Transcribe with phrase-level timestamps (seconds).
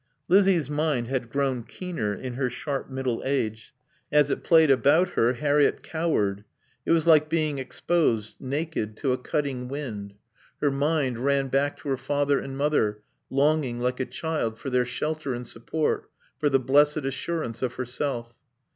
[0.27, 3.71] Lizzie's mind had grown keener in her sharp middle age.
[4.11, 6.43] As it played about her, Harriett cowered;
[6.87, 10.15] it was like being exposed, naked, to a cutting wind.
[10.59, 14.85] Her mind ran back to her father and mother, longing, like a child, for their
[14.85, 16.09] shelter and support,
[16.39, 18.33] for the blessed assurance of herself.